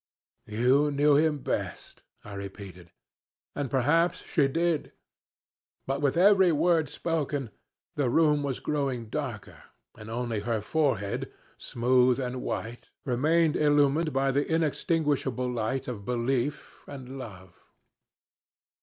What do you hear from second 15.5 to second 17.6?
light of belief and love.